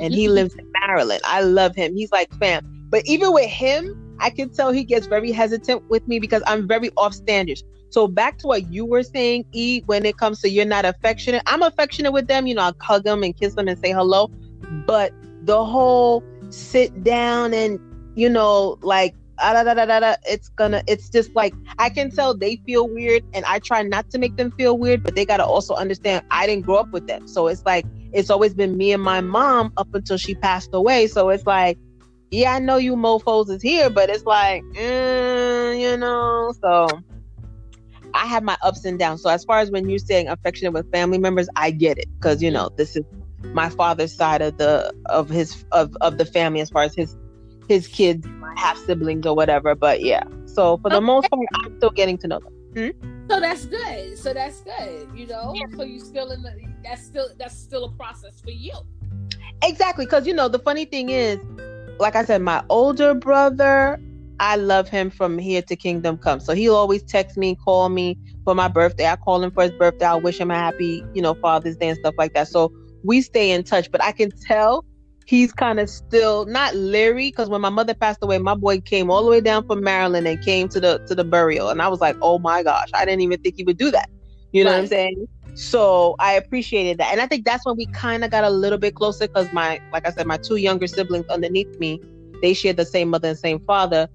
[0.00, 1.22] And he lives in Maryland.
[1.24, 1.96] I love him.
[1.96, 2.64] He's like fam.
[2.90, 6.68] But even with him, I can tell he gets very hesitant with me because I'm
[6.68, 7.64] very off standards.
[7.90, 11.42] So back to what you were saying, E, when it comes to you're not affectionate,
[11.46, 12.46] I'm affectionate with them.
[12.46, 14.30] You know, I hug them and kiss them and say hello.
[14.86, 17.78] But the whole sit down and,
[18.14, 22.10] you know, like Ah, da, da, da, da, it's gonna it's just like i can
[22.10, 25.24] tell they feel weird and i try not to make them feel weird but they
[25.24, 28.76] gotta also understand i didn't grow up with them so it's like it's always been
[28.76, 31.78] me and my mom up until she passed away so it's like
[32.32, 36.88] yeah i know you mofos is here but it's like mm, you know so
[38.14, 40.90] i have my ups and downs so as far as when you're saying affectionate with
[40.92, 43.04] family members i get it because you know this is
[43.54, 47.16] my father's side of the of his of, of the family as far as his
[47.68, 49.74] his kids half siblings or whatever.
[49.74, 51.04] But yeah, so for the okay.
[51.04, 52.52] most part, I'm still getting to know them.
[52.74, 53.28] Hmm?
[53.30, 54.18] So that's good.
[54.18, 55.08] So that's good.
[55.14, 55.76] You know, yeah.
[55.76, 58.74] so you still in the that's still that's still a process for you.
[59.62, 61.38] Exactly, because you know the funny thing is,
[61.98, 64.00] like I said, my older brother,
[64.40, 66.40] I love him from here to kingdom come.
[66.40, 69.06] So he'll always text me, call me for my birthday.
[69.06, 70.06] I call him for his birthday.
[70.06, 72.48] I wish him a happy, you know, Father's Day and stuff like that.
[72.48, 72.72] So
[73.04, 73.90] we stay in touch.
[73.90, 74.84] But I can tell
[75.28, 79.10] he's kind of still not leery because when my mother passed away, my boy came
[79.10, 81.88] all the way down from Maryland and came to the to the burial, and I
[81.88, 84.08] was like, oh my gosh, I didn't even think he would do that.
[84.52, 84.76] You know right.
[84.76, 85.28] what I'm saying?
[85.54, 88.78] So I appreciated that, and I think that's when we kind of got a little
[88.78, 92.00] bit closer because my, like I said, my two younger siblings underneath me,
[92.40, 94.08] they shared the same mother and same father.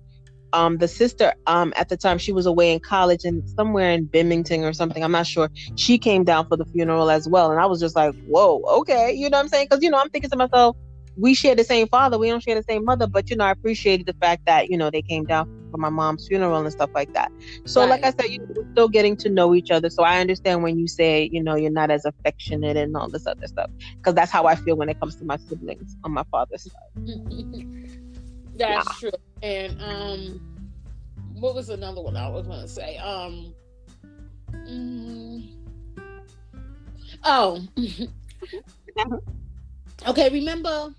[0.53, 4.05] Um, the sister, um, at the time she was away in college and somewhere in
[4.05, 5.49] Binghamton or something, I'm not sure.
[5.75, 9.11] She came down for the funeral as well, and I was just like, "Whoa, okay,"
[9.11, 9.67] you know what I'm saying?
[9.69, 10.77] Because you know, I'm thinking to myself,
[11.17, 13.51] we share the same father, we don't share the same mother, but you know, I
[13.51, 16.91] appreciated the fact that you know they came down for my mom's funeral and stuff
[16.93, 17.31] like that.
[17.65, 17.89] So, right.
[17.89, 19.89] like I said, you are still getting to know each other.
[19.89, 23.25] So I understand when you say you know you're not as affectionate and all this
[23.25, 26.23] other stuff, because that's how I feel when it comes to my siblings on my
[26.31, 27.07] father's side.
[28.55, 28.83] that's yeah.
[28.99, 29.11] true.
[29.43, 30.41] And um,
[31.33, 32.97] what was another one I was going to say?
[32.97, 33.53] Um,
[34.53, 35.49] mm,
[37.25, 37.61] oh.
[40.07, 40.95] okay, remember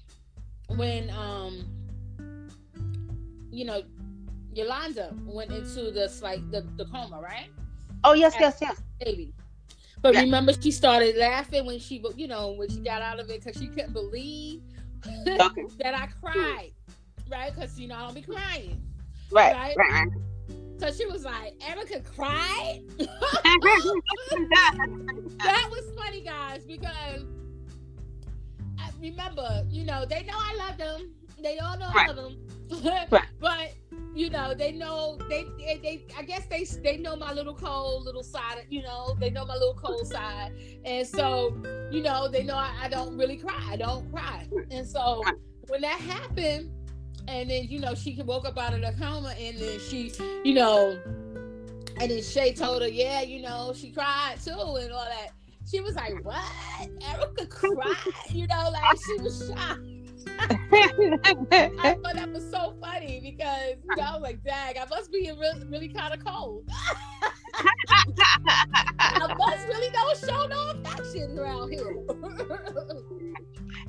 [0.68, 1.64] when um
[3.50, 3.82] you know
[4.52, 7.48] Yolanda went into this like the, the coma, right?
[8.04, 8.82] Oh yes, yes, yes.
[9.00, 9.32] Baby.
[10.02, 10.20] But yeah.
[10.20, 13.58] remember, she started laughing when she, you know, when she got out of it because
[13.60, 14.60] she couldn't believe
[15.26, 15.64] okay.
[15.78, 16.72] that I cried,
[17.30, 17.54] right?
[17.54, 18.82] Because you know I don't be crying,
[19.30, 19.54] right?
[19.54, 19.76] Right.
[19.76, 20.08] right.
[20.78, 22.82] So she was like, Erica cried.
[22.98, 23.08] that
[25.70, 27.22] was funny, guys, because
[28.80, 31.14] uh, remember, you know, they know I love them.
[31.40, 32.08] They all know right.
[32.08, 33.06] I love them.
[33.10, 33.22] right.
[33.40, 33.72] But
[34.14, 38.04] you know, they know they, they, they I guess they they know my little cold
[38.04, 38.66] little side.
[38.68, 40.52] You know, they know my little cold side,
[40.84, 41.56] and so
[41.90, 43.60] you know they know I, I don't really cry.
[43.68, 45.22] I don't cry, and so
[45.68, 46.70] when that happened,
[47.28, 50.12] and then you know she woke up out of the coma, and then she,
[50.44, 50.98] you know,
[52.00, 55.30] and then Shay told her, yeah, you know, she cried too, and all that
[55.70, 56.44] she was like, "What?"
[57.08, 57.96] Erica cried.
[58.30, 59.80] You know, like she was shocked.
[60.38, 65.12] I thought that was so funny because you know, I was like, "Dang, I must
[65.12, 66.68] be really, really kind of cold."
[68.98, 71.96] I must really don't show no affection around here.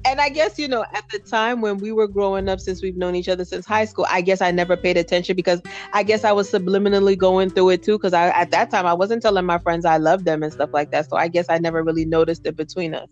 [0.06, 2.96] and I guess you know at the time when we were growing up, since we've
[2.96, 5.62] known each other since high school, I guess I never paid attention because
[5.94, 7.98] I guess I was subliminally going through it too.
[7.98, 10.70] Because I at that time I wasn't telling my friends I loved them and stuff
[10.74, 11.10] like that.
[11.10, 13.10] So I guess I never really noticed it between us.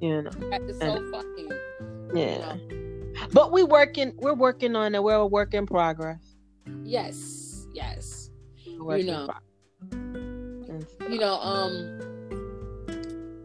[0.00, 1.48] You know, it's so and, funny.
[2.14, 3.28] Yeah, you know?
[3.32, 4.12] but we working.
[4.16, 5.02] We're working on it.
[5.02, 6.36] We're a work in progress.
[6.84, 8.30] Yes, yes.
[8.64, 9.28] You know,
[11.08, 12.17] you know, um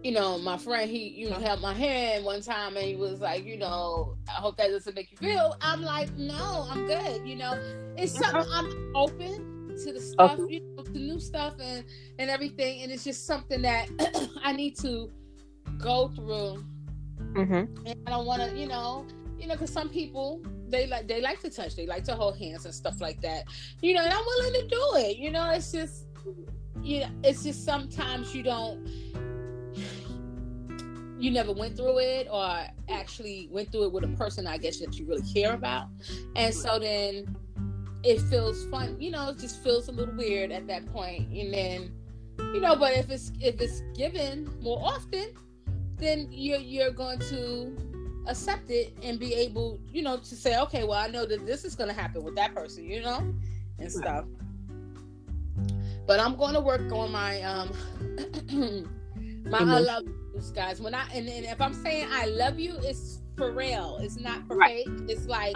[0.04, 3.22] you know, my friend, he, you know, held my hand one time and he was
[3.22, 5.56] like, you know, I hope that doesn't make you feel.
[5.62, 7.26] I'm like, no, I'm good.
[7.26, 7.58] You know,
[7.98, 8.68] it's something uh-huh.
[8.68, 11.86] I'm open to the stuff, you know, to new stuff and,
[12.20, 12.82] and everything.
[12.82, 13.90] And it's just something that
[14.44, 15.10] I need to
[15.78, 16.66] go through.
[17.34, 17.86] Mm-hmm.
[17.86, 19.06] And I don't want to, you know,
[19.40, 22.38] you know, because some people they like they like to touch, they like to hold
[22.38, 23.46] hands and stuff like that.
[23.82, 25.18] You know, and I'm willing to do it.
[25.18, 26.08] You know, it's just
[26.82, 28.86] you know, it's just sometimes you don't
[31.24, 34.80] you never went through it or actually went through it with a person I guess
[34.80, 35.88] that you really care about.
[36.36, 37.34] And so then
[38.04, 41.30] it feels fun, you know, it just feels a little weird at that point.
[41.30, 41.92] And then,
[42.54, 45.32] you know, but if it's if it's given more often,
[45.96, 47.74] then you're you're going to
[48.28, 51.64] accept it and be able, you know, to say, okay, well, I know that this
[51.64, 53.34] is going to happen with that person, you know,
[53.80, 54.26] and stuff.
[56.06, 58.90] But I'm going to work on my um
[59.46, 60.04] my I love
[60.34, 60.82] yous, guys.
[60.82, 64.00] When I and, and if I'm saying I love you, it's for real.
[64.02, 64.86] It's not for right.
[64.86, 65.10] fake.
[65.10, 65.56] It's like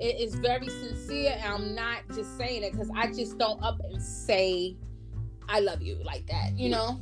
[0.00, 3.80] it is very sincere, and I'm not just saying it because I just don't up
[3.84, 4.76] and say
[5.48, 6.58] I love you like that.
[6.58, 7.00] You know,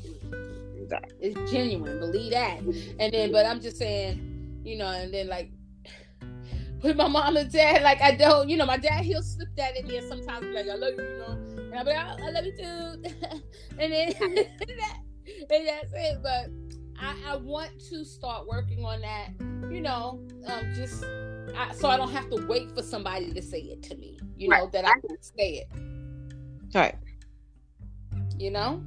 [1.21, 1.99] it's genuine.
[1.99, 2.61] Believe that.
[2.99, 5.51] And then, but I'm just saying, you know, and then like
[6.83, 9.77] with my mom and dad, like I don't, you know, my dad he'll slip that
[9.77, 12.45] in there sometimes, like I love you, you know, and I'll be like, I love
[12.45, 13.43] you too,
[13.79, 14.15] and then
[15.51, 16.23] and that's it.
[16.23, 16.51] But
[17.01, 19.31] I, I want to start working on that,
[19.71, 21.05] you know, um, just
[21.57, 24.51] I, so I don't have to wait for somebody to say it to me, you
[24.51, 24.65] right.
[24.65, 25.69] know, that I can say it.
[26.75, 26.95] Right.
[28.39, 28.83] You know?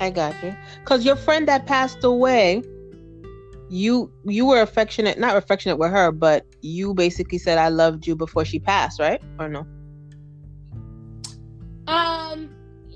[0.00, 0.54] I got you.
[0.80, 2.62] Because your friend that passed away,
[3.70, 8.16] you you were affectionate, not affectionate with her, but you basically said I loved you
[8.16, 9.20] before she passed, right?
[9.38, 9.66] Or no?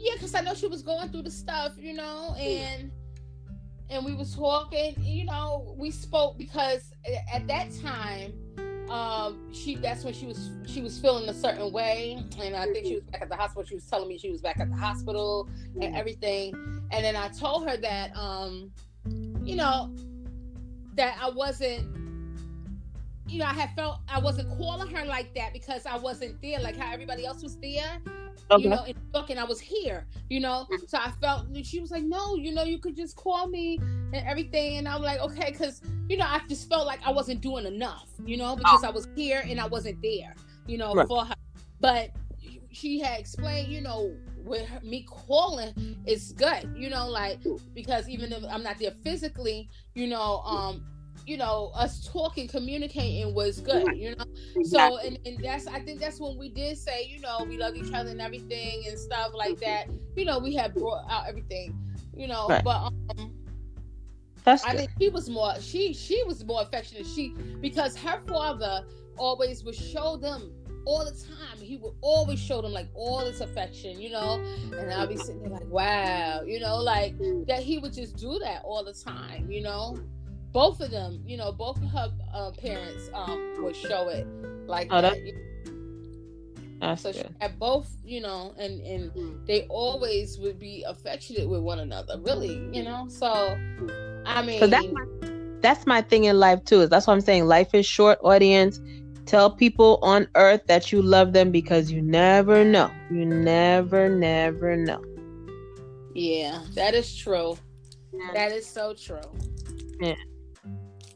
[0.02, 2.90] Yeah, because I know she was going through the stuff, you know, and
[3.92, 6.92] and we was talking you know we spoke because
[7.32, 8.32] at that time
[8.88, 12.86] um she that's when she was she was feeling a certain way and i think
[12.86, 14.76] she was back at the hospital she was telling me she was back at the
[14.76, 15.48] hospital
[15.80, 16.54] and everything
[16.90, 18.70] and then i told her that um
[19.42, 19.94] you know
[20.94, 21.86] that i wasn't
[23.28, 26.58] you know i had felt i wasn't calling her like that because i wasn't there
[26.60, 28.00] like how everybody else was there
[28.50, 28.62] okay.
[28.62, 30.66] you know, in New York, and I was here, you know.
[30.86, 33.78] So I felt she was like, "No, you know, you could just call me
[34.12, 37.40] and everything." And I'm like, "Okay," because you know, I just felt like I wasn't
[37.40, 38.88] doing enough, you know, because oh.
[38.88, 40.34] I was here and I wasn't there,
[40.66, 41.06] you know, right.
[41.06, 41.34] for her.
[41.80, 42.10] But
[42.70, 47.38] she had explained, you know, with her, me calling is good, you know, like
[47.74, 50.84] because even if I'm not there physically, you know, um,
[51.26, 54.24] you know us talking communicating was good you know?
[54.64, 57.76] So and, and that's i think that's when we did say you know we love
[57.76, 59.88] each other and everything and stuff like that.
[60.16, 61.78] You know we had brought out everything
[62.14, 62.64] you know right.
[62.64, 63.32] but um
[64.44, 67.06] that's I think she was more she she was more affectionate.
[67.06, 67.28] She
[67.60, 68.84] because her father
[69.16, 70.52] always would show them
[70.84, 71.58] all the time.
[71.58, 74.42] He would always show them like all this affection, you know.
[74.76, 78.40] And I'll be sitting there like, wow, you know, like that he would just do
[78.40, 79.96] that all the time, you know
[80.52, 84.26] both of them, you know, both of her uh, parents um, would show it
[84.66, 85.16] like oh, that.
[86.80, 87.26] That's so good.
[87.26, 92.20] she had both, you know, and and they always would be affectionate with one another,
[92.20, 93.06] really, you know.
[93.08, 93.56] So,
[94.26, 95.06] I mean, so that's my,
[95.60, 96.80] that's my thing in life too.
[96.82, 97.46] Is that's what I'm saying.
[97.46, 98.18] Life is short.
[98.22, 98.80] Audience,
[99.26, 102.90] tell people on Earth that you love them because you never know.
[103.10, 105.02] You never, never know.
[106.14, 107.56] Yeah, that is true.
[108.34, 109.20] That is so true.
[110.00, 110.14] Yeah.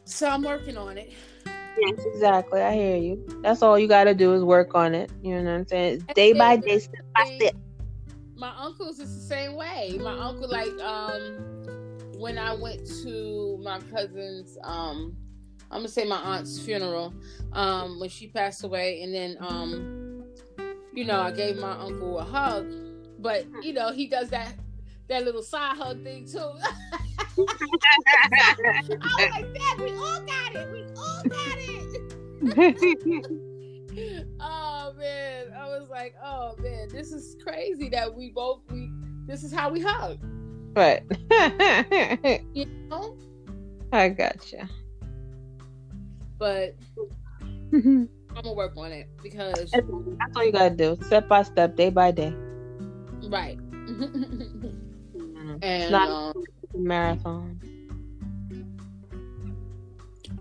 [0.06, 1.12] So I'm working on it.
[1.44, 2.62] Yes, exactly.
[2.62, 3.40] I hear you.
[3.42, 5.10] That's all you got to do is work on it.
[5.20, 6.06] You know what I'm saying?
[6.14, 7.54] day by day, step by step.
[8.36, 9.98] My uncle's is the same way.
[10.00, 11.56] My uncle, like, um,
[12.18, 15.16] when I went to my cousin's, um,
[15.70, 17.12] I'm gonna say my aunt's funeral,
[17.52, 20.24] um, when she passed away, and then, um,
[20.94, 22.72] you know, I gave my uncle a hug,
[23.18, 24.54] but you know, he does that
[25.08, 26.38] that little side hug thing too.
[27.38, 30.72] I was like, Dad, we all got it.
[30.72, 31.86] We all got it.
[34.40, 35.52] oh man.
[35.56, 38.90] I was like, oh man, this is crazy that we both we
[39.26, 40.18] this is how we hug.
[40.74, 41.02] Right.
[42.54, 43.16] you know?
[43.92, 44.68] I gotcha.
[46.38, 46.74] But
[47.72, 50.98] I'm gonna work on it because that's all you gotta do.
[51.02, 52.34] Step by step, day by day.
[53.28, 53.58] Right.
[53.72, 55.56] mm-hmm.
[55.62, 56.44] And not, um,
[56.78, 57.60] marathon.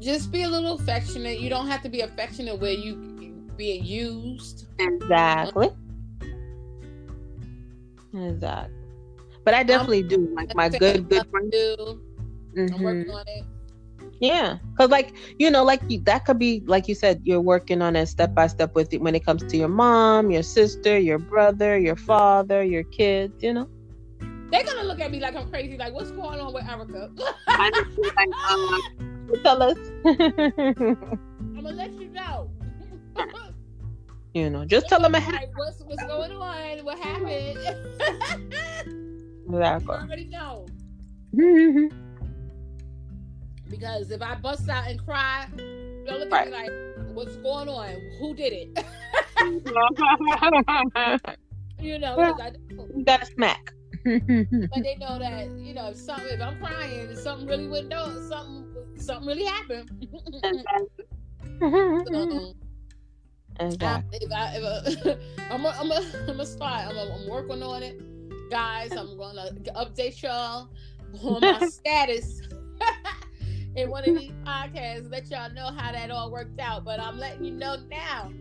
[0.02, 1.40] Just be a little affectionate.
[1.40, 2.96] You don't have to be affectionate where you
[3.58, 4.68] being used.
[4.80, 5.70] Exactly.
[8.14, 8.76] Exactly.
[9.44, 10.34] But I definitely I'm, do.
[10.36, 11.52] Like my good good friend.
[11.54, 12.74] Mm-hmm.
[12.76, 13.46] I'm working on it.
[14.20, 17.96] Yeah, because like you know, like that could be like you said, you're working on
[17.96, 21.20] it step by step with it when it comes to your mom, your sister, your
[21.20, 23.44] brother, your father, your kids.
[23.44, 23.70] You know.
[24.52, 25.78] They're gonna look at me like I'm crazy.
[25.78, 27.12] Like, what's going on with Erica?
[27.48, 28.80] I just like, uh,
[29.44, 29.78] tell us.
[30.06, 32.52] I'm gonna let you know.
[34.36, 37.58] You know, just tell them like, what's what's going on, what happened.
[39.48, 39.96] exactly.
[39.96, 40.68] I already know.
[43.70, 46.48] because if I bust out and cry, they'll look right.
[46.48, 46.70] at me like,
[47.16, 47.96] "What's going on?
[48.20, 48.86] Who did it?"
[51.80, 52.52] you know, I,
[52.94, 53.72] you got a smack.
[54.70, 57.90] but they know that you know if something if I'm crying, if something really went
[57.90, 58.68] down, something
[59.00, 59.90] something really happened.
[61.60, 62.54] so,
[63.60, 64.20] Exactly.
[64.22, 64.64] If I, if
[65.06, 65.18] I,
[65.54, 66.88] I'm, a, I'm, a, I'm gonna start.
[66.88, 68.00] I'm, a, I'm working on it,
[68.52, 68.92] guys.
[68.92, 70.70] I'm gonna update y'all
[71.24, 72.42] on my status
[73.76, 75.10] in one of these podcasts.
[75.10, 76.86] Let y'all know how that all worked out.
[76.86, 78.32] But I'm letting you know now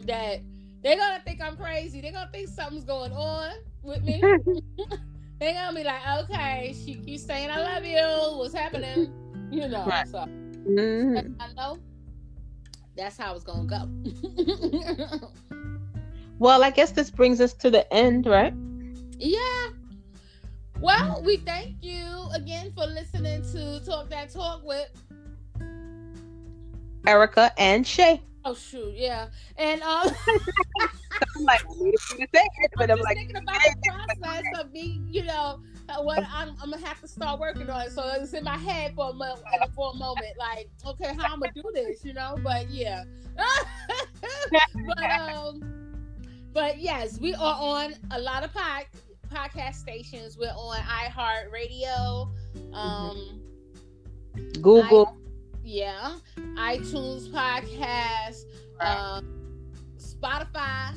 [0.00, 0.40] that
[0.82, 2.02] they're gonna think I'm crazy.
[2.02, 3.52] They're gonna think something's going on
[3.82, 4.20] with me.
[5.40, 8.38] they're gonna be like, okay, she keeps saying I love you.
[8.38, 9.12] What's happening?
[9.50, 9.86] You know.
[9.86, 10.06] Right.
[10.06, 11.40] So mm-hmm.
[11.40, 11.78] I know
[12.96, 15.30] that's how it's gonna go.
[16.38, 18.54] well, I guess this brings us to the end, right?
[19.18, 19.68] Yeah.
[20.80, 24.90] Well, we thank you again for listening to Talk That Talk with
[27.06, 28.22] Erica and Shay.
[28.44, 29.28] Oh shoot, yeah.
[29.56, 30.08] And um
[31.36, 31.62] I'm like,
[32.76, 36.56] but I'm, I'm like thinking about the process of being, you know, uh, what I'm,
[36.62, 37.92] I'm, gonna have to start working on it.
[37.92, 39.40] So it's in my head for a moment,
[39.74, 42.36] for a moment, like, okay, how I'm gonna do this, you know?
[42.42, 43.04] But yeah,
[44.86, 45.60] but um,
[46.52, 48.84] but yes, we are on a lot of pod,
[49.30, 50.38] podcast stations.
[50.38, 52.30] We're on iHeartRadio,
[52.74, 53.40] um,
[54.60, 55.19] Google, I,
[55.70, 56.16] yeah,
[56.56, 58.44] iTunes podcast,
[58.80, 59.24] um,
[59.98, 60.96] Spotify.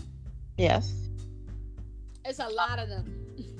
[0.57, 1.09] Yes,
[2.25, 3.05] it's a lot of them.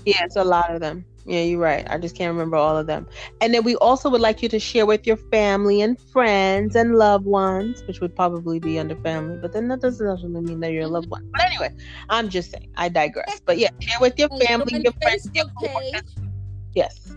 [0.05, 1.05] Yeah, it's a lot of them.
[1.26, 1.89] Yeah, you're right.
[1.89, 3.07] I just can't remember all of them.
[3.39, 6.95] And then we also would like you to share with your family and friends and
[6.95, 10.72] loved ones, which would probably be under family, but then that doesn't necessarily mean that
[10.72, 11.30] you're a loved one.
[11.32, 11.70] But anyway,
[12.09, 13.39] I'm just saying, I digress.
[13.45, 16.01] But yeah, share with your family, your friends, your page.
[16.74, 17.14] Yes.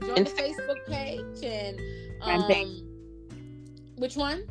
[0.00, 1.80] Join the Facebook page and
[2.20, 2.85] um.
[3.96, 4.46] Which one?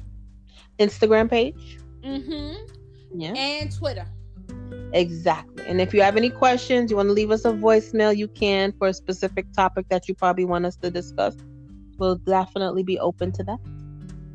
[0.79, 1.77] Instagram page.
[2.01, 3.19] Mm-hmm.
[3.19, 3.33] Yeah.
[3.33, 4.05] And Twitter.
[4.93, 5.63] Exactly.
[5.67, 8.71] And if you have any questions, you want to leave us a voicemail, you can
[8.73, 11.35] for a specific topic that you probably want us to discuss.
[11.97, 13.59] We'll definitely be open to that.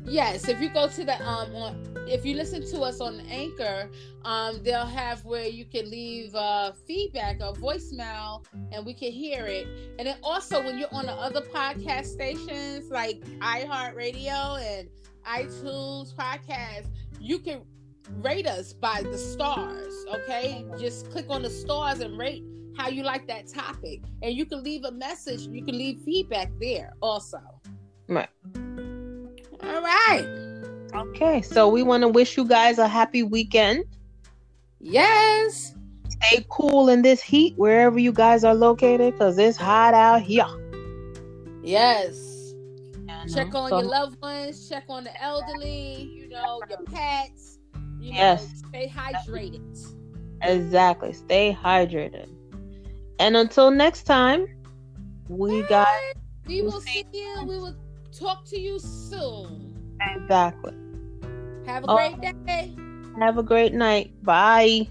[0.03, 3.89] Yes, if you go to the um on, if you listen to us on Anchor,
[4.25, 9.45] um they'll have where you can leave uh feedback or voicemail and we can hear
[9.45, 9.67] it.
[9.99, 14.89] And then also when you're on the other podcast stations like iHeartRadio and
[15.25, 16.87] iTunes podcast,
[17.19, 17.61] you can
[18.21, 20.65] rate us by the stars, okay?
[20.77, 22.43] Just click on the stars and rate
[22.77, 24.01] how you like that topic.
[24.21, 27.39] And you can leave a message, you can leave feedback there also.
[28.07, 28.29] Right.
[29.63, 30.27] All right.
[30.93, 33.85] Okay, so we want to wish you guys a happy weekend.
[34.79, 35.75] Yes.
[36.09, 40.45] Stay cool in this heat wherever you guys are located because it's hot out here.
[41.63, 42.30] Yes.
[43.27, 47.59] Check on so, your loved ones, check on the elderly, you know, your pets
[48.01, 48.63] you yes.
[48.63, 49.93] Know, stay hydrated.
[50.41, 51.13] Exactly.
[51.13, 52.27] Stay hydrated.
[53.19, 54.47] And until next time,
[55.27, 55.87] we got.
[56.47, 57.45] We will see you.
[57.47, 57.75] We will
[58.11, 59.97] talk to you soon.
[60.15, 60.73] Exactly.
[61.67, 62.75] Have a great day.
[63.19, 64.11] Have a great night.
[64.23, 64.87] Bye.